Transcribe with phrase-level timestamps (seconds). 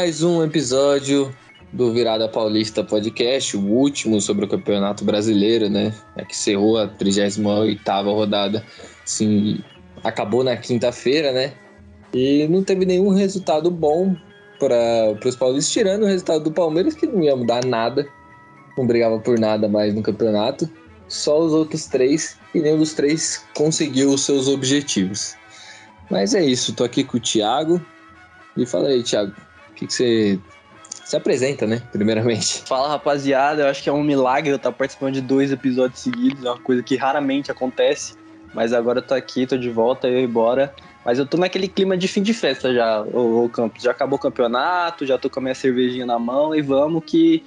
[0.00, 1.30] mais um episódio
[1.74, 5.92] do Virada Paulista Podcast, o último sobre o Campeonato Brasileiro, né?
[6.16, 8.64] É que cerrou a 38ª rodada,
[9.04, 9.62] assim,
[10.02, 11.52] acabou na quinta-feira, né?
[12.14, 14.16] E não teve nenhum resultado bom
[14.58, 18.08] para os paulistas, tirando o resultado do Palmeiras, que não ia mudar nada,
[18.78, 20.66] não brigava por nada mais no campeonato.
[21.08, 25.36] Só os outros três, e nenhum dos três conseguiu os seus objetivos.
[26.10, 27.78] Mas é isso, tô aqui com o Thiago.
[28.56, 29.32] E fala aí, Thiago,
[29.80, 30.38] que, que você
[31.04, 31.82] se apresenta, né?
[31.90, 32.62] Primeiramente.
[32.66, 33.62] Fala, rapaziada.
[33.62, 36.44] Eu acho que é um milagre eu estar participando de dois episódios seguidos.
[36.44, 38.14] É uma coisa que raramente acontece.
[38.54, 40.74] Mas agora eu tô aqui, tô de volta, eu e bora.
[41.04, 43.82] Mas eu tô naquele clima de fim de festa já, o, o Campos.
[43.82, 47.42] Já acabou o campeonato, já tô com a minha cervejinha na mão e vamos que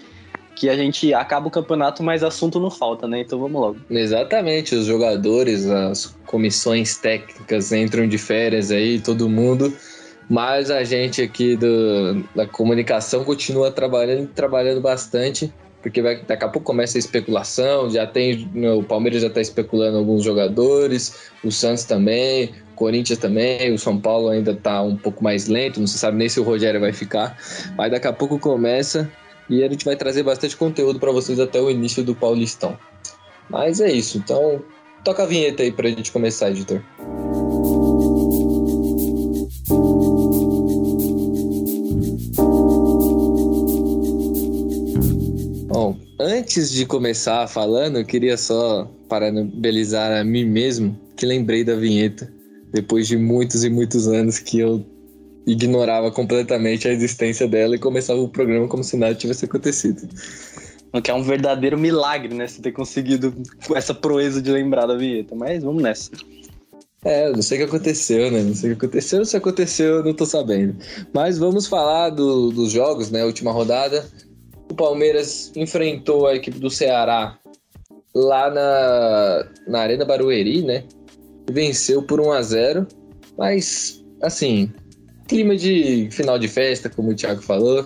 [0.55, 3.21] que a gente acaba o campeonato, mas assunto não falta, né?
[3.21, 3.77] Então vamos logo.
[3.89, 9.73] Exatamente, os jogadores, as comissões técnicas entram de férias aí, todo mundo,
[10.29, 16.47] mas a gente aqui do, da comunicação continua trabalhando, trabalhando bastante, porque vai, daqui a
[16.47, 21.83] pouco começa a especulação, já tem, o Palmeiras já está especulando alguns jogadores, o Santos
[21.83, 25.99] também, o Corinthians também, o São Paulo ainda está um pouco mais lento, não se
[25.99, 27.37] sabe nem se o Rogério vai ficar,
[27.77, 29.11] mas daqui a pouco começa
[29.49, 32.77] e a gente vai trazer bastante conteúdo para vocês até o início do Paulistão.
[33.49, 34.63] Mas é isso, então
[35.03, 36.81] toca a vinheta aí para a gente começar, editor.
[46.53, 52.31] Antes de começar falando, eu queria só parabenizar a mim mesmo que lembrei da vinheta
[52.71, 54.85] depois de muitos e muitos anos que eu
[55.47, 60.07] ignorava completamente a existência dela e começava o programa como se nada tivesse acontecido.
[60.93, 62.45] O que é um verdadeiro milagre, né?
[62.45, 63.33] Você ter conseguido
[63.73, 65.33] essa proeza de lembrar da vinheta.
[65.33, 66.11] Mas vamos nessa.
[67.03, 68.43] É, não sei o que aconteceu, né?
[68.43, 70.75] Não sei o que aconteceu, se aconteceu, eu não tô sabendo.
[71.11, 73.25] Mas vamos falar do, dos jogos, né?
[73.25, 74.07] Última rodada.
[74.73, 77.37] O Palmeiras enfrentou a equipe do Ceará
[78.15, 80.83] lá na, na Arena Barueri, né?
[81.51, 82.87] Venceu por 1 a 0
[83.37, 84.73] Mas, assim,
[85.27, 87.85] clima de final de festa, como o Thiago falou.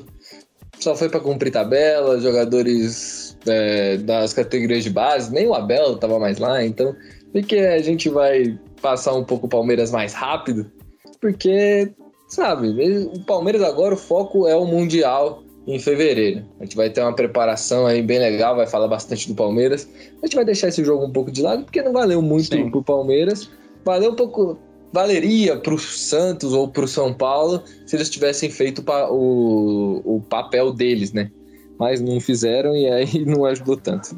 [0.80, 6.18] Só foi para cumprir tabela, jogadores é, das categorias de base, nem o Abel estava
[6.18, 6.96] mais lá, então
[7.34, 10.72] e que a gente vai passar um pouco o Palmeiras mais rápido,
[11.20, 11.92] porque,
[12.30, 12.70] sabe,
[13.14, 16.46] o Palmeiras agora o foco é o Mundial em fevereiro.
[16.60, 19.88] A gente vai ter uma preparação aí bem legal, vai falar bastante do Palmeiras.
[20.24, 22.72] A gente vai deixar esse jogo um pouco de lado, porque não valeu muito Sim.
[22.72, 23.50] pro Palmeiras.
[23.84, 24.58] Valeu um pouco,
[24.94, 30.22] valeria para o Santos ou para o São Paulo se eles tivessem feito o, o
[30.22, 31.30] papel deles, né?
[31.78, 34.18] Mas não fizeram e aí não ajudou tanto.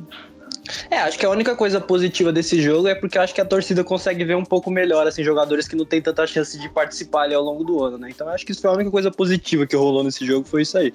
[0.91, 3.83] É, acho que a única coisa positiva desse jogo é porque acho que a torcida
[3.83, 7.33] consegue ver um pouco melhor, assim, jogadores que não tem tanta chance de participar ali
[7.33, 8.09] ao longo do ano, né?
[8.11, 10.77] Então acho que isso foi a única coisa positiva que rolou nesse jogo, foi isso
[10.77, 10.93] aí.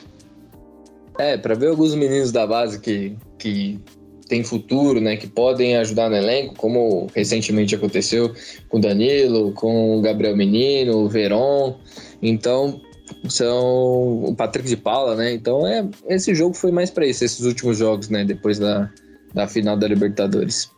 [1.18, 3.80] É, para ver alguns meninos da base que, que
[4.28, 8.32] tem futuro, né, que podem ajudar no elenco, como recentemente aconteceu
[8.68, 11.78] com o Danilo, com o Gabriel Menino, o Veron.
[12.20, 12.80] Então,
[13.28, 15.32] são o Patrick de Paula, né?
[15.32, 18.90] Então, é, esse jogo foi mais para isso, esses últimos jogos, né, depois da,
[19.32, 20.70] da final da Libertadores.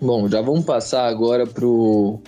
[0.00, 2.20] Bom, já vamos passar agora pro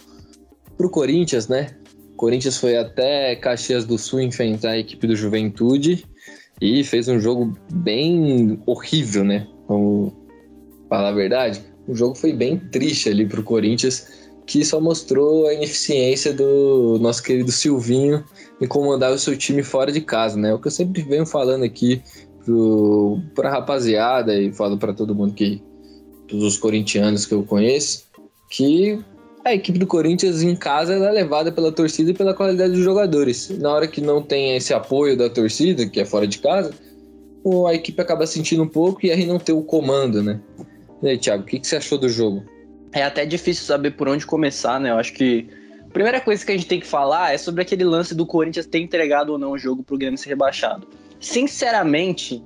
[0.76, 1.70] pro Corinthians, né?
[2.12, 6.04] O Corinthians foi até Caxias do Sul enfrentar a equipe do Juventude
[6.60, 9.46] e fez um jogo bem horrível, né?
[9.68, 10.12] Vamos
[10.88, 11.62] falar a verdade.
[11.86, 17.22] O jogo foi bem triste ali pro Corinthians, que só mostrou a ineficiência do nosso
[17.22, 18.24] querido Silvinho
[18.60, 20.52] em comandar o seu time fora de casa, né?
[20.54, 22.02] O que eu sempre venho falando aqui
[22.44, 25.62] pro, pra rapaziada e falo para todo mundo que
[26.28, 28.04] todos os corintianos que eu conheço,
[28.50, 29.02] que
[29.44, 33.50] a equipe do Corinthians em casa é levada pela torcida e pela qualidade dos jogadores.
[33.58, 36.72] Na hora que não tem esse apoio da torcida, que é fora de casa,
[37.68, 40.40] a equipe acaba sentindo um pouco e aí não ter o comando, né?
[41.02, 42.42] E aí, Thiago, o que, que você achou do jogo?
[42.92, 44.90] É até difícil saber por onde começar, né?
[44.90, 45.46] Eu acho que
[45.82, 48.64] a primeira coisa que a gente tem que falar é sobre aquele lance do Corinthians
[48.64, 50.88] ter entregado ou não o jogo pro Grêmio ser rebaixado.
[51.20, 52.42] Sinceramente,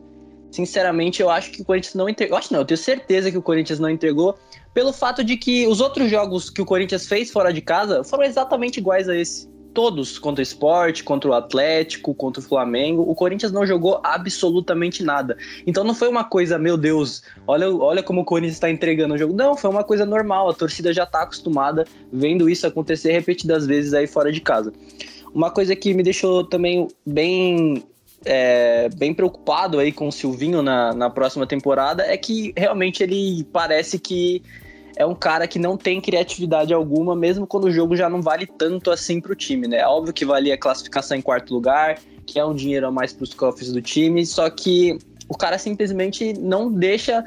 [0.51, 2.35] sinceramente, eu acho que o Corinthians não entregou.
[2.35, 4.37] Eu acho não, eu tenho certeza que o Corinthians não entregou
[4.79, 8.23] pelo fato de que os outros jogos que o Corinthians fez fora de casa foram
[8.23, 13.03] exatamente iguais a esse todos contra o esporte, contra o Atlético, contra o Flamengo.
[13.03, 15.37] O Corinthians não jogou absolutamente nada.
[15.67, 19.19] Então não foi uma coisa, meu Deus, olha, olha como o Corinthians está entregando o
[19.19, 19.35] jogo.
[19.35, 20.49] Não, foi uma coisa normal.
[20.49, 24.73] A torcida já está acostumada vendo isso acontecer repetidas vezes aí fora de casa.
[25.35, 27.83] Uma coisa que me deixou também bem
[28.25, 33.45] é, bem preocupado aí com o Silvinho na, na próxima temporada é que realmente ele
[33.53, 34.43] parece que
[34.99, 38.47] é um cara que não tem criatividade alguma, mesmo quando o jogo já não vale
[38.47, 39.87] tanto assim pro time, né?
[39.87, 43.23] Óbvio que valia a classificação em quarto lugar, que é um dinheiro a mais para
[43.23, 44.99] os cofres do time, só que
[45.29, 47.25] o cara simplesmente não deixa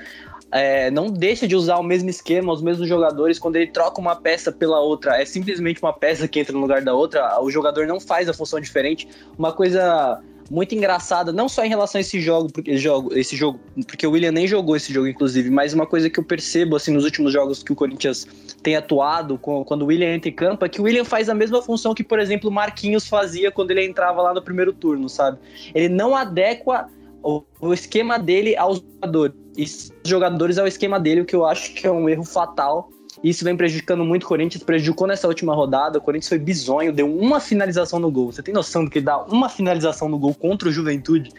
[0.51, 4.18] é, não deixa de usar o mesmo esquema, os mesmos jogadores, quando ele troca uma
[4.18, 7.88] peça pela outra, é simplesmente uma peça que entra no lugar da outra, o jogador
[7.88, 9.07] não faz a função diferente.
[9.38, 10.21] Uma coisa
[10.51, 13.57] muito engraçada, não só em relação a esse jogo, porque jogo, esse jogo,
[13.88, 16.92] porque o William nem jogou esse jogo, inclusive, mas uma coisa que eu percebo assim
[16.92, 18.27] nos últimos jogos que o Corinthians
[18.62, 21.62] tem atuado, quando o William entra em campo, é que o William faz a mesma
[21.62, 25.39] função que, por exemplo, o Marquinhos fazia quando ele entrava lá no primeiro turno, sabe?
[25.74, 26.89] Ele não adequa
[27.24, 29.36] o, o esquema dele aos jogadores.
[29.56, 32.89] E os jogadores ao esquema dele, o que eu acho que é um erro fatal
[33.23, 36.00] isso vem prejudicando muito o Corinthians, prejudicou nessa última rodada.
[36.00, 38.31] O Corinthians foi bizonho, deu uma finalização no gol.
[38.31, 41.31] Você tem noção do que dá uma finalização no gol contra o Juventude?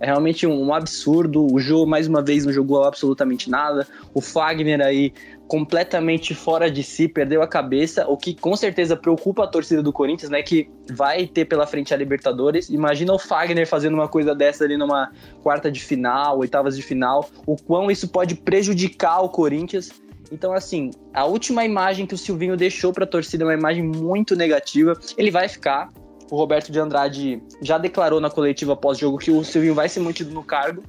[0.00, 1.46] É realmente um, absurdo.
[1.52, 3.86] O jogo, mais uma vez, não jogou absolutamente nada.
[4.14, 5.12] O Fagner aí
[5.48, 9.92] completamente fora de si, perdeu a cabeça, o que com certeza preocupa a torcida do
[9.92, 10.42] Corinthians, né?
[10.42, 12.68] Que vai ter pela frente a Libertadores.
[12.68, 15.10] Imagina o Fagner fazendo uma coisa dessa ali numa
[15.42, 19.90] quarta de final, oitavas de final, o quão isso pode prejudicar o Corinthians.
[20.30, 23.82] Então, assim, a última imagem que o Silvinho deixou para a torcida é uma imagem
[23.82, 24.98] muito negativa.
[25.16, 25.90] Ele vai ficar.
[26.30, 30.30] O Roberto de Andrade já declarou na coletiva pós-jogo que o Silvinho vai ser mantido
[30.30, 30.82] no cargo.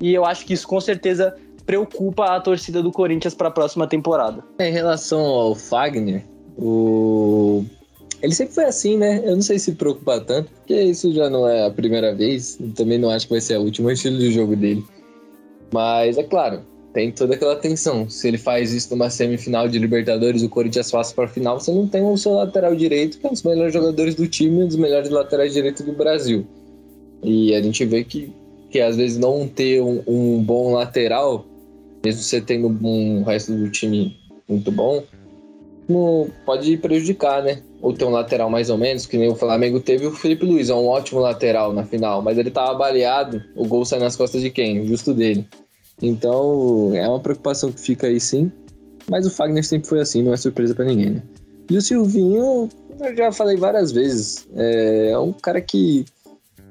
[0.00, 1.36] E eu acho que isso com certeza
[1.66, 4.42] preocupa a torcida do Corinthians para a próxima temporada.
[4.58, 6.24] Em relação ao Fagner,
[6.56, 7.64] o
[8.20, 9.22] ele sempre foi assim, né?
[9.24, 12.58] Eu não sei se preocupa tanto, porque isso já não é a primeira vez.
[12.74, 14.84] Também não acho que vai ser a última estilo de jogo dele.
[15.72, 16.62] Mas é claro,
[16.98, 18.10] tem toda aquela tensão.
[18.10, 21.70] Se ele faz isso numa semifinal de Libertadores, o Corinthians passa para a final, você
[21.70, 24.66] não tem o seu lateral direito, que é um dos melhores jogadores do time, um
[24.66, 26.44] dos melhores laterais direitos do Brasil.
[27.22, 28.32] E a gente vê que,
[28.68, 31.46] que às vezes não ter um, um bom lateral,
[32.04, 34.16] mesmo você tendo um resto do time
[34.48, 35.04] muito bom,
[35.88, 37.62] não pode prejudicar, né?
[37.80, 40.68] Ou ter um lateral mais ou menos, que nem o Flamengo teve o Felipe Luiz,
[40.68, 44.42] é um ótimo lateral na final, mas ele tava baleado, o gol sai nas costas
[44.42, 44.84] de quem?
[44.84, 45.46] Justo dele.
[46.00, 48.50] Então, é uma preocupação que fica aí sim.
[49.08, 51.22] Mas o Fagner sempre foi assim, não é surpresa para ninguém, né?
[51.70, 52.68] E o Silvinho,
[53.00, 56.04] eu já falei várias vezes, é, é um cara que,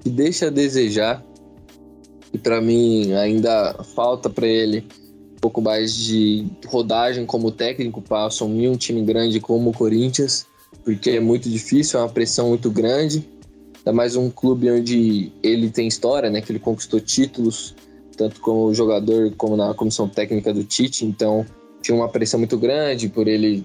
[0.01, 1.23] que deixa a desejar.
[2.33, 4.85] E para mim ainda falta para ele
[5.33, 10.45] um pouco mais de rodagem como técnico para assumir um time grande como o Corinthians,
[10.83, 13.27] porque é muito difícil, é uma pressão muito grande.
[13.77, 16.41] Ainda mais um clube onde ele tem história, né?
[16.41, 17.75] Que ele conquistou títulos
[18.17, 21.45] tanto como jogador como na comissão técnica do Tite, então
[21.81, 23.63] tinha uma pressão muito grande por ele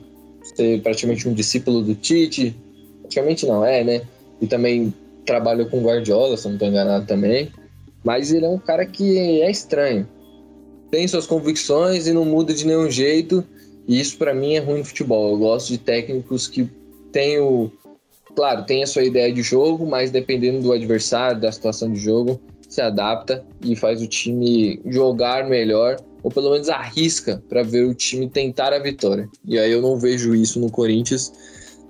[0.55, 2.55] ser praticamente um discípulo do Tite,
[3.01, 4.03] praticamente não é, né?
[4.41, 4.93] E também
[5.25, 7.51] trabalhou com Guardiola, se não estou enganado também,
[8.05, 10.07] mas ele é um cara que é estranho.
[10.91, 13.43] Tem suas convicções e não muda de nenhum jeito,
[13.89, 15.31] e isso para mim é ruim no futebol.
[15.31, 16.69] Eu gosto de técnicos que
[17.11, 17.71] têm o
[18.35, 22.41] claro, tem a sua ideia de jogo, mas dependendo do adversário, da situação de jogo,
[22.73, 27.95] se adapta e faz o time jogar melhor, ou pelo menos arrisca para ver o
[27.95, 29.29] time tentar a vitória.
[29.47, 31.31] E aí eu não vejo isso no Corinthians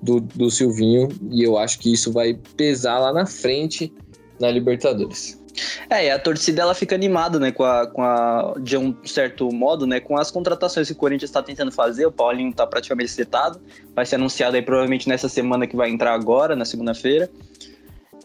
[0.03, 3.93] do, do Silvinho, e eu acho que isso vai pesar lá na frente
[4.41, 5.41] na Libertadores.
[5.89, 9.53] É, e a torcida ela fica animada, né, com a, com a, de um certo
[9.53, 12.07] modo, né, com as contratações que o Corinthians está tentando fazer.
[12.07, 13.61] O Paulinho está praticamente setado,
[13.95, 17.31] vai ser anunciado aí provavelmente nessa semana que vai entrar agora, na segunda-feira.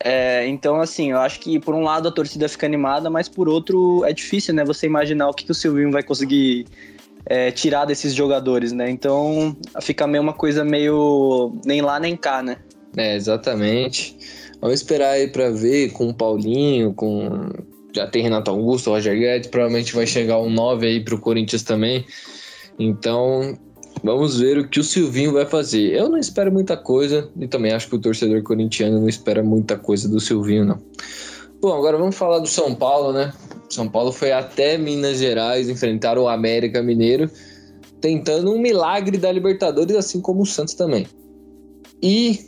[0.04, 3.50] É, então, assim, eu acho que por um lado a torcida fica animada, mas por
[3.50, 4.64] outro é difícil, né?
[4.64, 6.68] Você imaginar o que, que o Silvinho vai conseguir
[7.26, 8.90] é, tirar desses jogadores, né?
[8.90, 12.58] Então fica meio uma coisa meio nem lá nem cá, né?
[12.96, 14.18] É, exatamente.
[14.62, 17.50] Vamos esperar aí para ver com o Paulinho, com.
[17.96, 22.06] Já tem Renato Augusto, Roger Guedes, provavelmente vai chegar um 9 aí pro Corinthians também.
[22.78, 23.58] Então,
[24.04, 25.94] Vamos ver o que o Silvinho vai fazer.
[25.94, 29.78] Eu não espero muita coisa e também acho que o torcedor corintiano não espera muita
[29.78, 30.80] coisa do Silvinho, não.
[31.60, 33.34] Bom, agora vamos falar do São Paulo, né?
[33.70, 37.30] São Paulo foi até Minas Gerais enfrentar o América Mineiro,
[38.00, 41.08] tentando um milagre da Libertadores, assim como o Santos também.
[42.02, 42.40] E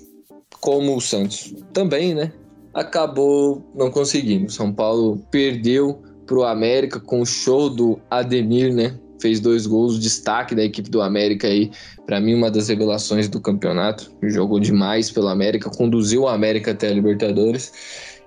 [0.61, 2.31] como o Santos também, né?
[2.73, 4.51] Acabou não conseguindo.
[4.51, 8.97] São Paulo perdeu para o América com o show do Ademir, né?
[9.19, 11.71] Fez dois gols, destaque da equipe do América aí,
[12.05, 16.87] para mim uma das revelações do campeonato, jogou demais pelo América, conduziu o América até
[16.87, 17.71] a Libertadores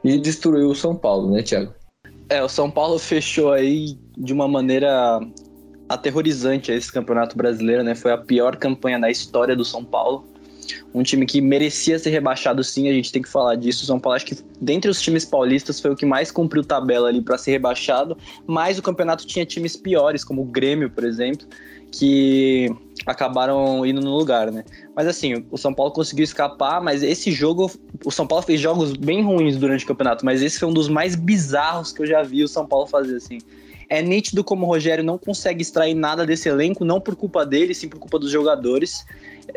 [0.05, 1.75] e destruiu o São Paulo, né, Thiago?
[2.29, 5.21] É, o São Paulo fechou aí de uma maneira
[5.89, 7.95] aterrorizante esse campeonato brasileiro, né?
[7.95, 10.32] Foi a pior campanha da história do São Paulo.
[10.95, 13.85] Um time que merecia ser rebaixado sim, a gente tem que falar disso.
[13.85, 17.09] O São Paulo acho que dentre os times paulistas foi o que mais cumpriu tabela
[17.09, 21.47] ali para ser rebaixado, mas o campeonato tinha times piores, como o Grêmio, por exemplo,
[21.93, 22.75] que
[23.05, 24.65] acabaram indo no lugar, né?
[24.97, 27.71] Mas assim, o São Paulo conseguiu escapar, mas esse jogo,
[28.05, 30.89] o São Paulo fez jogos bem ruins durante o campeonato, mas esse foi um dos
[30.89, 33.39] mais bizarros que eu já vi o São Paulo fazer assim.
[33.89, 37.75] É nítido como o Rogério não consegue extrair nada desse elenco, não por culpa dele,
[37.75, 39.05] sim por culpa dos jogadores.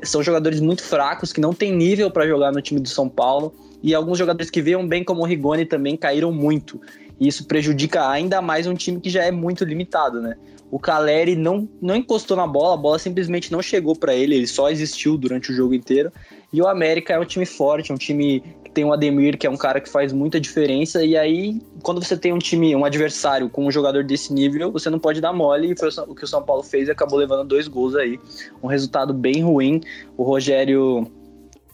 [0.04, 3.54] São jogadores muito fracos, que não têm nível para jogar no time do São Paulo.
[3.82, 6.82] E alguns jogadores que veio bem, como o Rigoni, também caíram muito.
[7.20, 10.36] E isso prejudica ainda mais um time que já é muito limitado, né?
[10.72, 14.48] O Caleri não, não encostou na bola, a bola simplesmente não chegou para ele, ele
[14.48, 16.12] só existiu durante o jogo inteiro.
[16.56, 19.50] E o América é um time forte, um time que tem o Ademir, que é
[19.50, 21.04] um cara que faz muita diferença.
[21.04, 24.90] E aí, quando você tem um time, um adversário com um jogador desse nível, você
[24.90, 25.74] não pode dar mole.
[25.74, 28.18] E foi o que o São Paulo fez e acabou levando dois gols aí.
[28.64, 29.82] Um resultado bem ruim.
[30.16, 31.12] O Rogério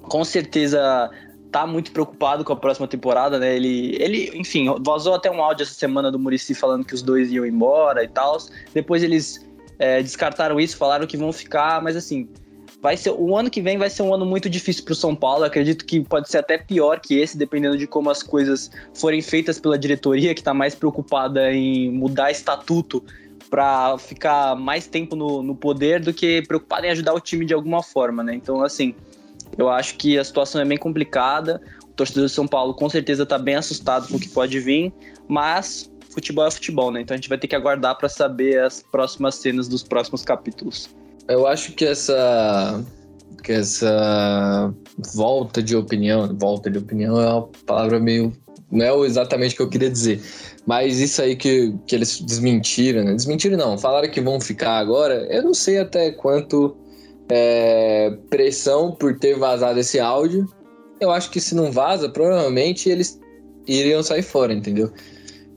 [0.02, 1.12] com certeza
[1.52, 3.56] tá muito preocupado com a próxima temporada, né?
[3.56, 7.32] Ele, ele, enfim, vazou até um áudio essa semana do Murici falando que os dois
[7.32, 8.40] iam embora e tal.
[8.74, 9.48] Depois eles
[9.78, 12.28] é, descartaram isso, falaram que vão ficar, mas assim,
[12.82, 15.16] vai ser o ano que vem vai ser um ano muito difícil para o São
[15.16, 15.44] Paulo.
[15.44, 19.60] Acredito que pode ser até pior que esse, dependendo de como as coisas forem feitas
[19.60, 23.04] pela diretoria, que está mais preocupada em mudar estatuto
[23.50, 27.54] para ficar mais tempo no, no poder do que preocupada em ajudar o time de
[27.54, 28.34] alguma forma, né?
[28.34, 28.96] Então, assim,
[29.58, 31.62] eu acho que a situação é bem complicada.
[31.84, 34.92] O torcedor de São Paulo com certeza está bem assustado com o que pode vir,
[35.28, 37.02] mas futebol é futebol, né?
[37.02, 40.90] Então a gente vai ter que aguardar para saber as próximas cenas dos próximos capítulos.
[41.28, 42.84] Eu acho que essa
[43.44, 44.74] que essa
[45.16, 48.32] volta de opinião, volta de opinião é uma palavra meio
[48.72, 50.22] não é exatamente o que eu queria dizer,
[50.66, 53.14] mas isso aí que, que eles desmentiram, né?
[53.14, 55.28] Desmentiram não, falaram que vão ficar agora.
[55.30, 56.78] Eu não sei até quanto
[57.28, 60.48] é, pressão por ter vazado esse áudio.
[61.02, 63.20] Eu acho que se não vaza, provavelmente eles
[63.68, 64.90] iriam sair fora, entendeu?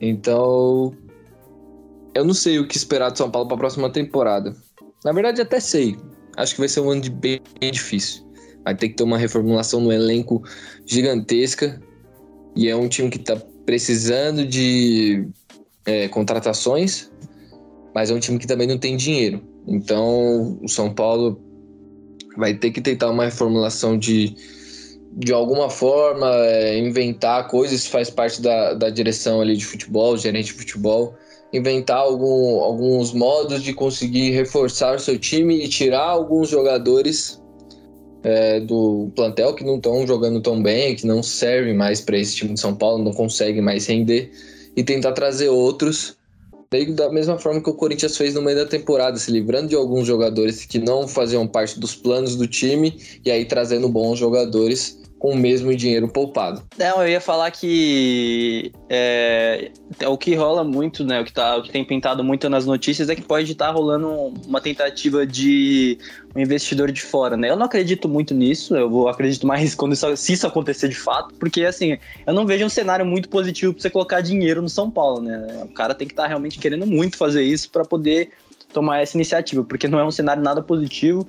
[0.00, 0.92] Então,
[2.14, 4.56] eu não sei o que esperar de São Paulo para a próxima temporada.
[5.04, 5.96] Na verdade, até sei.
[6.36, 8.24] Acho que vai ser um ano de bem, bem difícil.
[8.64, 10.42] Vai ter que ter uma reformulação no elenco
[10.86, 11.80] gigantesca.
[12.56, 15.28] E é um time que está precisando de
[15.84, 17.10] é, contratações,
[17.94, 19.42] mas é um time que também não tem dinheiro.
[19.66, 21.40] Então, o São Paulo
[22.36, 24.34] vai ter que tentar uma reformulação de,
[25.12, 30.46] de alguma forma, é, inventar coisas, faz parte da, da direção ali de futebol, gerente
[30.46, 31.14] de futebol,
[31.54, 37.40] inventar algum, alguns modos de conseguir reforçar seu time e tirar alguns jogadores
[38.24, 42.34] é, do plantel que não estão jogando tão bem, que não servem mais para esse
[42.34, 44.32] time de São Paulo, não conseguem mais render,
[44.76, 46.16] e tentar trazer outros.
[46.96, 50.08] Da mesma forma que o Corinthians fez no meio da temporada, se livrando de alguns
[50.08, 55.30] jogadores que não faziam parte dos planos do time e aí trazendo bons jogadores com
[55.30, 56.62] o mesmo dinheiro poupado.
[56.76, 61.18] Não, eu ia falar que é, é, o que rola muito, né?
[61.18, 63.72] O que, tá, o que tem pintado muito nas notícias é que pode estar tá
[63.72, 64.06] rolando
[64.46, 65.96] uma tentativa de
[66.36, 67.48] um investidor de fora, né?
[67.48, 70.94] Eu não acredito muito nisso, eu vou acredito mais quando isso, se isso acontecer de
[70.94, 74.68] fato, porque assim, eu não vejo um cenário muito positivo para você colocar dinheiro no
[74.68, 75.62] São Paulo, né?
[75.62, 78.28] O cara tem que estar tá realmente querendo muito fazer isso para poder
[78.74, 81.26] tomar essa iniciativa, porque não é um cenário nada positivo.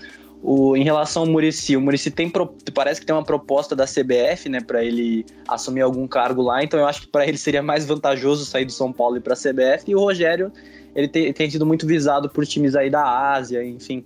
[0.47, 2.31] O, em relação ao Murici, o Murici tem
[2.71, 6.63] parece que tem uma proposta da CBF, né, para ele assumir algum cargo lá.
[6.63, 9.33] Então eu acho que para ele seria mais vantajoso sair do São Paulo e para
[9.33, 9.85] a CBF.
[9.87, 10.51] E o Rogério,
[10.95, 14.05] ele tem, tem sido muito visado por times aí da Ásia, enfim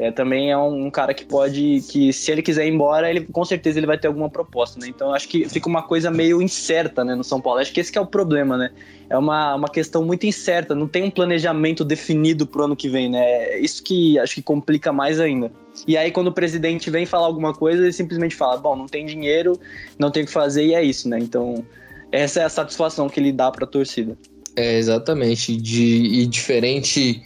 [0.00, 3.44] é, também é um, cara que pode, que se ele quiser ir embora, ele com
[3.44, 4.88] certeza ele vai ter alguma proposta, né?
[4.88, 7.60] Então acho que fica uma coisa meio incerta, né, no São Paulo.
[7.60, 8.70] Acho que esse que é o problema, né?
[9.10, 13.10] É uma, uma questão muito incerta, não tem um planejamento definido pro ano que vem,
[13.10, 13.20] né?
[13.20, 15.52] É isso que acho que complica mais ainda.
[15.86, 19.04] E aí quando o presidente vem falar alguma coisa, ele simplesmente fala, bom, não tem
[19.04, 19.60] dinheiro,
[19.98, 21.18] não tem o que fazer e é isso, né?
[21.18, 21.62] Então
[22.10, 24.16] essa é a satisfação que ele dá para a torcida.
[24.56, 27.22] É exatamente de e diferente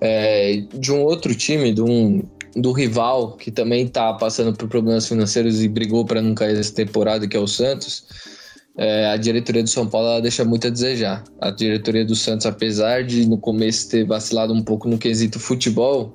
[0.00, 2.22] é, de um outro time, de um,
[2.54, 6.74] do rival, que também está passando por problemas financeiros e brigou para não cair essa
[6.74, 8.04] temporada, que é o Santos,
[8.76, 11.24] é, a diretoria do São Paulo deixa muito a desejar.
[11.40, 16.12] A diretoria do Santos, apesar de no começo ter vacilado um pouco no quesito futebol,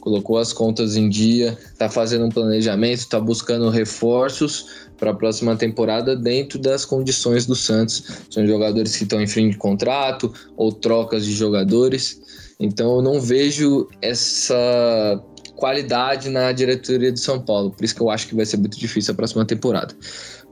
[0.00, 4.66] colocou as contas em dia, está fazendo um planejamento, está buscando reforços
[4.98, 8.04] para a próxima temporada dentro das condições do Santos.
[8.28, 12.20] São jogadores que estão em fim de contrato ou trocas de jogadores.
[12.62, 15.20] Então eu não vejo essa
[15.56, 17.72] qualidade na diretoria do São Paulo.
[17.72, 19.94] Por isso que eu acho que vai ser muito difícil a próxima temporada.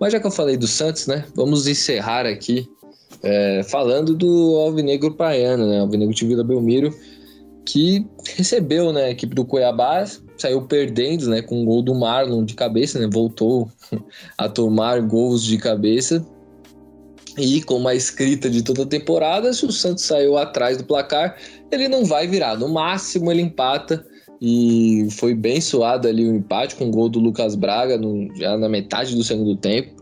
[0.01, 1.25] Mas já que eu falei do Santos, né?
[1.37, 2.69] Vamos encerrar aqui
[3.23, 5.81] é, falando do Alvinegro Praiano, né?
[5.81, 6.93] Alvinegro de Vila Belmiro.
[7.65, 8.05] que
[8.37, 10.05] recebeu né, a equipe do Cuiabá,
[10.37, 13.71] saiu perdendo né, com um gol do Marlon de cabeça, né, voltou
[14.37, 16.27] a tomar gols de cabeça.
[17.39, 21.37] E como a escrita de toda a temporada, se o Santos saiu atrás do placar,
[21.71, 22.57] ele não vai virar.
[22.57, 24.05] No máximo ele empata
[24.41, 28.57] e foi bem suado ali o empate com o gol do Lucas Braga no, já
[28.57, 30.01] na metade do segundo tempo.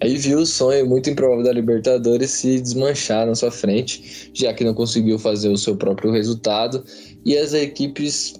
[0.00, 4.64] Aí viu o sonho muito improvável da Libertadores se desmanchar na sua frente, já que
[4.64, 6.84] não conseguiu fazer o seu próprio resultado.
[7.24, 8.34] E as equipes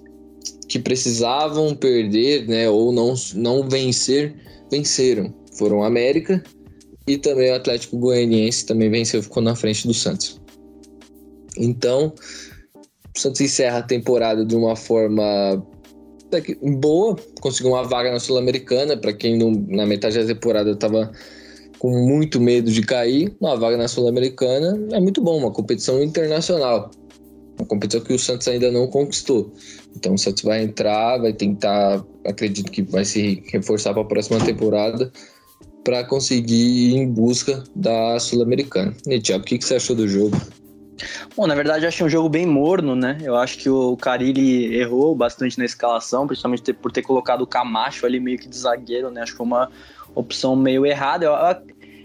[0.68, 4.34] que precisavam perder, né, ou não, não vencer,
[4.70, 5.32] venceram.
[5.52, 6.42] Foram o América
[7.06, 10.40] e também o Atlético Goianiense também venceu, ficou na frente do Santos.
[11.56, 12.12] Então,
[13.14, 15.64] o Santos encerra a temporada de uma forma
[16.78, 21.12] boa, conseguiu uma vaga na Sul-Americana, para quem não, na metade da temporada estava
[21.78, 26.90] com muito medo de cair, uma vaga na Sul-Americana é muito bom, uma competição internacional.
[27.58, 29.52] Uma competição que o Santos ainda não conquistou.
[29.94, 34.42] Então o Santos vai entrar, vai tentar, acredito que vai se reforçar para a próxima
[34.44, 35.12] temporada
[35.84, 38.94] para conseguir ir em busca da Sul-Americana.
[39.06, 40.36] E o que, que você achou do jogo?
[41.36, 43.18] Bom, na verdade, eu achei um jogo bem morno, né?
[43.22, 48.06] Eu acho que o Carilli errou bastante na escalação, principalmente por ter colocado o Camacho
[48.06, 49.22] ali meio que de zagueiro, né?
[49.22, 49.70] Acho que foi uma
[50.14, 51.24] opção meio errada.
[51.24, 51.32] Eu,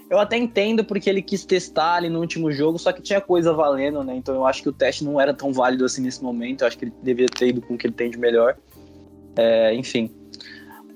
[0.09, 3.53] eu até entendo porque ele quis testar ali no último jogo, só que tinha coisa
[3.53, 4.15] valendo, né?
[4.15, 6.61] Então eu acho que o teste não era tão válido assim nesse momento.
[6.61, 8.55] Eu acho que ele deveria ter ido com o que ele tem de melhor.
[9.35, 10.09] É, enfim.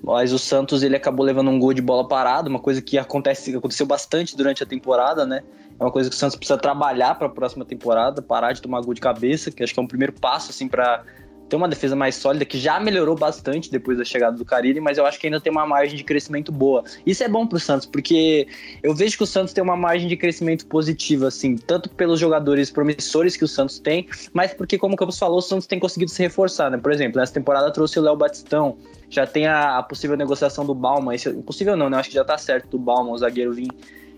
[0.02, 3.54] Mas o Santos ele acabou levando um gol de bola parada, uma coisa que acontece,
[3.54, 5.42] aconteceu bastante durante a temporada, né?
[5.82, 8.80] É uma coisa que o Santos precisa trabalhar para a próxima temporada, parar de tomar
[8.82, 11.04] gol de cabeça, que acho que é um primeiro passo assim para
[11.48, 14.96] tem uma defesa mais sólida que já melhorou bastante depois da chegada do Carille, mas
[14.96, 16.82] eu acho que ainda tem uma margem de crescimento boa.
[17.04, 18.48] Isso é bom pro Santos, porque
[18.82, 22.70] eu vejo que o Santos tem uma margem de crescimento positiva, assim, tanto pelos jogadores
[22.70, 26.10] promissores que o Santos tem, mas porque, como o Campos falou, o Santos tem conseguido
[26.10, 26.78] se reforçar, né?
[26.78, 28.78] Por exemplo, nessa temporada trouxe o Léo Batistão,
[29.10, 31.96] já tem a, a possível negociação do Bauman, esse, impossível não, né?
[31.96, 33.68] Eu acho que já tá certo do Bauman, o zagueiro vir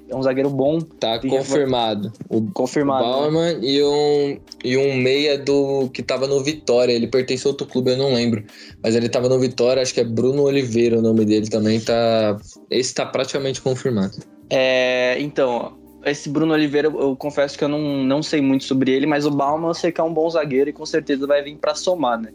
[0.08, 0.80] é um zagueiro bom.
[0.80, 2.12] Tá confirmado.
[2.28, 3.04] O, confirmado.
[3.04, 3.60] O Bauerman né?
[3.62, 6.92] e, um, e um meia do que tava no Vitória.
[6.92, 8.44] Ele pertence a outro clube, eu não lembro.
[8.82, 11.80] Mas ele tava no Vitória, acho que é Bruno Oliveira o nome dele também.
[11.80, 12.36] Tá,
[12.70, 14.18] esse tá praticamente confirmado.
[14.50, 19.06] É, então, esse Bruno Oliveira, eu confesso que eu não, não sei muito sobre ele,
[19.06, 21.56] mas o Bauman eu sei que é um bom zagueiro e com certeza vai vir
[21.56, 22.30] para somar, né?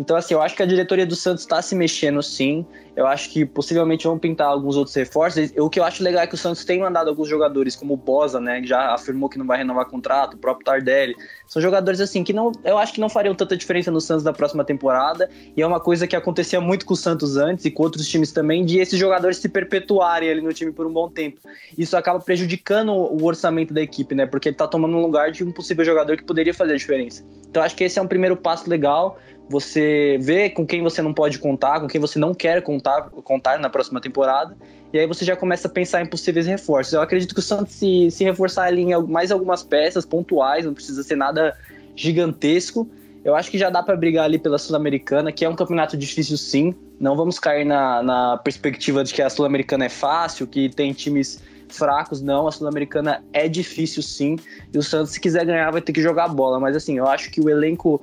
[0.00, 2.64] Então, assim, eu acho que a diretoria do Santos está se mexendo sim.
[2.96, 5.52] Eu acho que possivelmente vão pintar alguns outros reforços.
[5.58, 7.96] O que eu acho legal é que o Santos tem mandado alguns jogadores, como o
[7.98, 8.62] Bosa, né?
[8.62, 11.14] Que já afirmou que não vai renovar contrato, o próprio Tardelli.
[11.46, 14.32] São jogadores, assim, que não, eu acho que não fariam tanta diferença no Santos da
[14.32, 15.28] próxima temporada.
[15.54, 18.32] E é uma coisa que acontecia muito com o Santos antes e com outros times
[18.32, 21.40] também, de esses jogadores se perpetuarem ali no time por um bom tempo.
[21.76, 24.24] Isso acaba prejudicando o orçamento da equipe, né?
[24.24, 27.22] Porque ele tá tomando um lugar de um possível jogador que poderia fazer a diferença.
[27.50, 29.18] Então, acho que esse é um primeiro passo legal
[29.50, 33.58] você vê com quem você não pode contar, com quem você não quer contar, contar
[33.58, 34.56] na próxima temporada,
[34.92, 36.92] e aí você já começa a pensar em possíveis reforços.
[36.92, 40.72] Eu acredito que o Santos se, se reforçar ali em mais algumas peças pontuais, não
[40.72, 41.56] precisa ser nada
[41.96, 42.88] gigantesco.
[43.24, 46.36] Eu acho que já dá para brigar ali pela Sul-Americana, que é um campeonato difícil
[46.36, 46.72] sim.
[47.00, 51.42] Não vamos cair na, na perspectiva de que a Sul-Americana é fácil, que tem times
[51.68, 52.46] fracos, não.
[52.46, 54.36] A Sul-Americana é difícil sim.
[54.72, 56.60] E o Santos, se quiser ganhar, vai ter que jogar bola.
[56.60, 58.00] Mas assim, eu acho que o elenco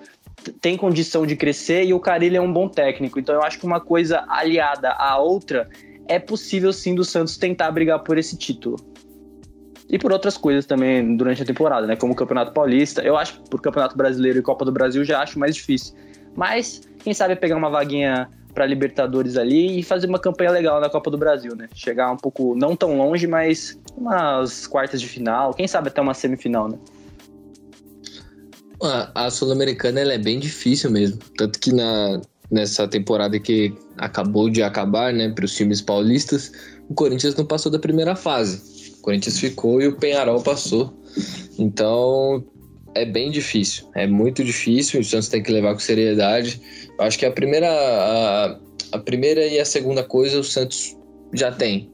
[0.61, 3.19] tem condição de crescer e o Carilho é um bom técnico.
[3.19, 5.69] Então eu acho que uma coisa aliada à outra
[6.07, 8.77] é possível sim do Santos tentar brigar por esse título.
[9.89, 11.95] E por outras coisas também durante a temporada, né?
[11.95, 13.01] Como o Campeonato Paulista.
[13.01, 15.95] Eu acho por Campeonato Brasileiro e Copa do Brasil já acho mais difícil.
[16.35, 20.89] Mas quem sabe pegar uma vaguinha para Libertadores ali e fazer uma campanha legal na
[20.89, 21.69] Copa do Brasil, né?
[21.73, 26.13] Chegar um pouco, não tão longe, mas umas quartas de final, quem sabe até uma
[26.13, 26.77] semifinal, né?
[28.81, 31.19] A, Sul-Americana é bem difícil mesmo.
[31.37, 36.51] Tanto que na, nessa temporada que acabou de acabar, né, para os times paulistas,
[36.89, 38.93] o Corinthians não passou da primeira fase.
[38.99, 40.93] O Corinthians ficou e o Penharol passou.
[41.57, 42.45] Então
[42.93, 45.01] é bem difícil, é muito difícil.
[45.01, 46.61] O Santos tem que levar com seriedade.
[46.97, 48.59] Eu acho que a primeira, a,
[48.91, 50.95] a primeira e a segunda coisa o Santos
[51.33, 51.91] já tem.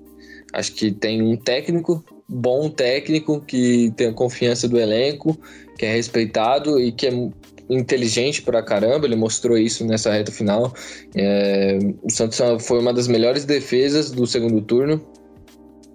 [0.53, 5.37] Acho que tem um técnico, bom técnico, que tem a confiança do elenco,
[5.77, 7.29] que é respeitado e que é
[7.69, 10.73] inteligente pra caramba, ele mostrou isso nessa reta final.
[11.15, 15.01] É, o Santos foi uma das melhores defesas do segundo turno,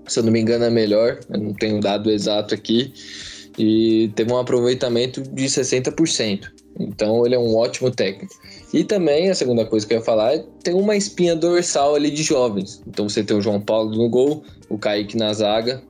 [0.06, 2.92] se eu não me engano, é melhor, eu não tenho dado exato aqui,
[3.58, 6.48] e teve um aproveitamento de 60%.
[6.78, 8.32] Então ele é um ótimo técnico.
[8.72, 12.10] E também a segunda coisa que eu ia falar é tem uma espinha dorsal ali
[12.10, 12.82] de jovens.
[12.86, 15.82] Então você tem o João Paulo no gol, o Kaique na zaga,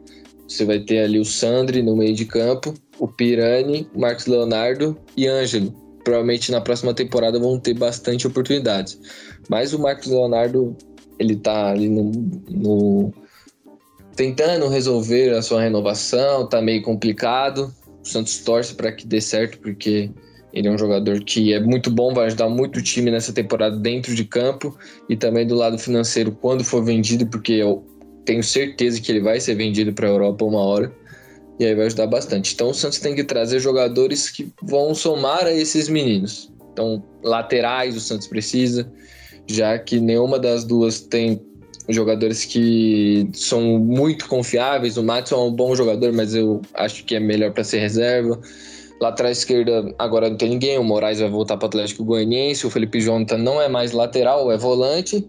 [0.47, 5.27] você vai ter ali o Sandri no meio de campo, o Pirani, Marcos Leonardo e
[5.27, 5.73] Ângelo.
[6.05, 8.99] provavelmente na próxima temporada vão ter bastante oportunidades.
[9.49, 10.75] Mas o Marcos Leonardo,
[11.19, 12.11] ele tá ali no,
[12.49, 13.13] no
[14.17, 17.73] tentando resolver a sua renovação, tá meio complicado.
[18.03, 20.11] O Santos torce para que dê certo, porque
[20.53, 23.77] ele é um jogador que é muito bom, vai ajudar muito o time nessa temporada
[23.77, 24.77] dentro de campo
[25.09, 27.87] e também do lado financeiro quando for vendido, porque eu
[28.25, 30.93] tenho certeza que ele vai ser vendido para a Europa uma hora
[31.59, 32.55] e aí vai ajudar bastante.
[32.55, 36.53] Então o Santos tem que trazer jogadores que vão somar a esses meninos.
[36.73, 38.91] Então, laterais o Santos precisa,
[39.47, 41.41] já que nenhuma das duas tem
[41.89, 44.97] jogadores que são muito confiáveis.
[44.97, 48.41] O Matson é um bom jogador, mas eu acho que é melhor para ser reserva.
[49.01, 50.79] Lateral esquerda, agora não tem ninguém.
[50.79, 52.67] O Moraes vai voltar para o Atlético Goianiense.
[52.67, 55.29] O Felipe Jonathan não é mais lateral, é volante.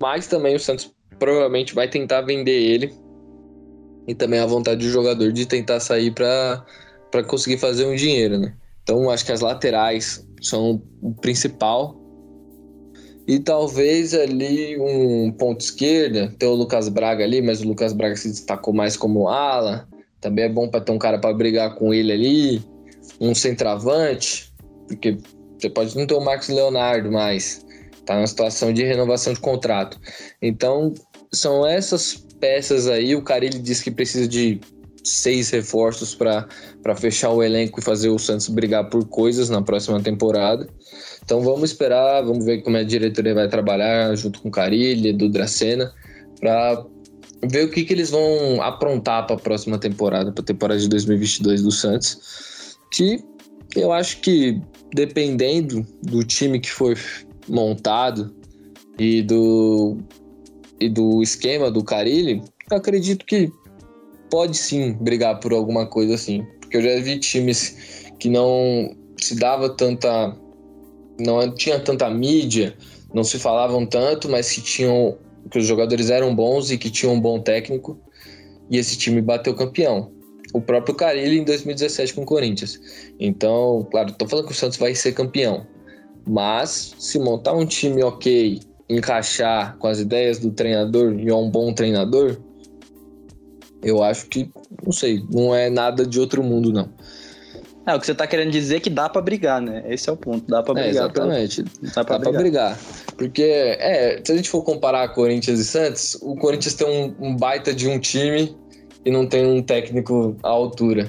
[0.00, 2.92] Mas também o Santos provavelmente vai tentar vender ele.
[4.10, 8.52] E também a vontade do jogador de tentar sair para conseguir fazer um dinheiro, né?
[8.82, 11.96] Então acho que as laterais são o principal.
[13.28, 18.16] E talvez ali um ponto esquerda, tem o Lucas Braga ali, mas o Lucas Braga
[18.16, 19.88] se destacou mais como ala.
[20.20, 22.62] Também é bom para ter um cara para brigar com ele ali
[23.20, 24.52] um centroavante,
[24.88, 25.18] porque
[25.56, 27.64] você pode não ter o Marcos Leonardo mais,
[28.04, 30.00] tá numa situação de renovação de contrato.
[30.42, 30.92] Então,
[31.32, 33.14] são essas peças aí.
[33.14, 34.60] O Carilli disse que precisa de
[35.04, 36.46] seis reforços para
[36.96, 40.68] fechar o elenco e fazer o Santos brigar por coisas na próxima temporada.
[41.24, 45.28] Então vamos esperar, vamos ver como a diretoria vai trabalhar junto com o Carilli, do
[45.28, 45.92] Dracena,
[46.40, 46.84] para
[47.48, 50.88] ver o que, que eles vão aprontar para a próxima temporada, para a temporada de
[50.88, 52.50] 2022 do Santos
[52.90, 53.22] que
[53.76, 54.60] eu acho que
[54.92, 56.98] dependendo do time que for
[57.48, 58.34] montado
[58.98, 59.98] e do,
[60.80, 63.52] e do esquema do Carilli, acredito que
[64.30, 66.44] pode sim brigar por alguma coisa assim.
[66.60, 70.36] Porque eu já vi times que não se dava tanta.
[71.18, 72.76] não tinha tanta mídia,
[73.12, 75.18] não se falavam tanto, mas que tinham.
[75.50, 77.98] que os jogadores eram bons e que tinham um bom técnico.
[78.70, 80.12] E esse time bateu campeão
[80.52, 82.80] o próprio Carilli em 2017 com o Corinthians.
[83.18, 85.66] Então, claro, tô falando que o Santos vai ser campeão.
[86.26, 91.48] Mas se montar um time ok, encaixar com as ideias do treinador e é um
[91.48, 92.36] bom treinador,
[93.82, 94.50] eu acho que,
[94.84, 96.92] não sei, não é nada de outro mundo, não.
[97.86, 99.82] É, o que você tá querendo dizer é que dá para brigar, né?
[99.88, 101.02] Esse é o ponto, dá para é, brigar.
[101.02, 101.64] É, exatamente.
[101.94, 102.32] Dá, pra, dá brigar.
[102.32, 102.78] pra, brigar.
[103.16, 107.36] Porque, é, se a gente for comparar Corinthians e Santos, o Corinthians tem um, um
[107.36, 108.54] baita de um time
[109.04, 111.08] e não tem um técnico à altura.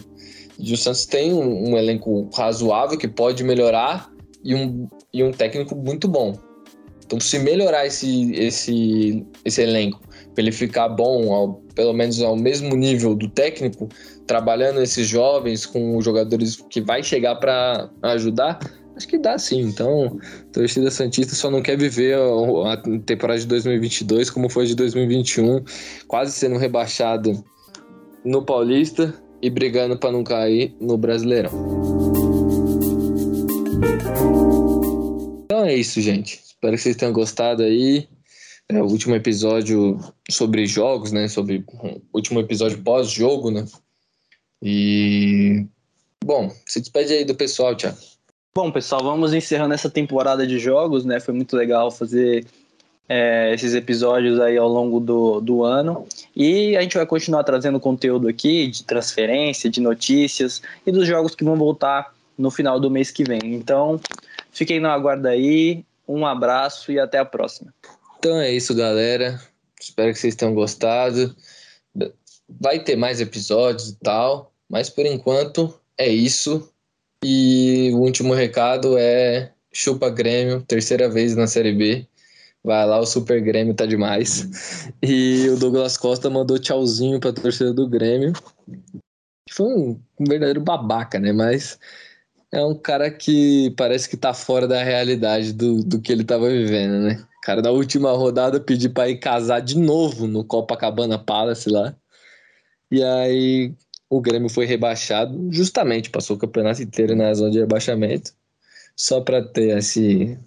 [0.58, 4.10] E o Santos tem um, um elenco razoável que pode melhorar
[4.44, 6.51] e um, e um técnico muito bom.
[7.12, 10.00] Então, se melhorar esse, esse, esse elenco,
[10.34, 13.90] para ele ficar bom, ao, pelo menos ao mesmo nível do técnico,
[14.26, 18.60] trabalhando esses jovens com os jogadores que vai chegar para ajudar,
[18.96, 19.60] acho que dá sim.
[19.60, 24.66] Então, a torcida Santista só não quer viver a, a temporada de 2022 como foi
[24.66, 25.66] de 2021,
[26.08, 27.44] quase sendo rebaixado
[28.24, 31.52] no Paulista e brigando para não cair no Brasileirão.
[35.44, 36.51] Então é isso, gente.
[36.62, 38.08] Espero que vocês tenham gostado aí.
[38.70, 41.28] É o último episódio sobre jogos, né?
[41.28, 43.66] Sobre o último episódio pós-jogo, né?
[44.62, 45.66] E
[46.24, 47.98] bom, se despede aí do pessoal, Thiago.
[48.54, 51.20] Bom, pessoal, vamos encerrando essa temporada de jogos, né?
[51.20, 52.46] Foi muito legal fazer
[53.10, 56.06] é, esses episódios aí ao longo do, do ano.
[56.36, 61.34] E a gente vai continuar trazendo conteúdo aqui de transferência, de notícias e dos jogos
[61.34, 63.56] que vão voltar no final do mês que vem.
[63.56, 64.00] Então,
[64.52, 65.84] fiquem no aguardo aí.
[66.08, 67.74] Um abraço e até a próxima.
[68.18, 69.40] Então é isso, galera.
[69.80, 71.36] Espero que vocês tenham gostado.
[72.48, 76.72] Vai ter mais episódios e tal, mas por enquanto é isso.
[77.24, 82.08] E o último recado é chupa Grêmio, terceira vez na Série B.
[82.64, 84.92] Vai lá, o Super Grêmio tá demais.
[85.02, 88.34] E o Douglas Costa mandou tchauzinho pra torcida do Grêmio.
[89.50, 91.32] Foi um, verdadeiro babaca, né?
[91.32, 91.80] Mas
[92.52, 96.50] é um cara que parece que tá fora da realidade do, do que ele tava
[96.50, 97.26] vivendo, né?
[97.44, 101.96] Cara, na última rodada pediu pra ir casar de novo no Copacabana Palace lá.
[102.92, 103.74] E aí
[104.10, 108.34] o Grêmio foi rebaixado, justamente passou o campeonato inteiro na zona de rebaixamento,
[108.96, 110.38] só para ter esse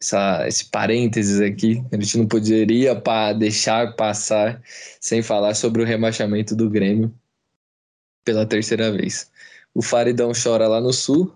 [0.00, 4.62] essa, esse parênteses aqui, a gente não poderia pa deixar passar
[5.00, 7.12] sem falar sobre o rebaixamento do Grêmio
[8.24, 9.30] pela terceira vez.
[9.74, 11.34] O Faridão chora lá no sul,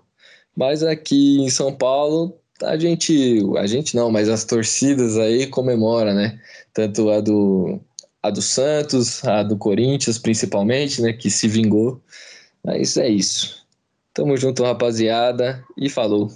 [0.56, 6.14] mas aqui em São Paulo a gente, a gente não, mas as torcidas aí comemora,
[6.14, 6.38] né?
[6.72, 7.80] Tanto a do
[8.22, 12.02] a do Santos, a do Corinthians principalmente, né, que se vingou.
[12.62, 13.66] Mas é isso.
[14.12, 16.28] Tamo junto, rapaziada, e falou.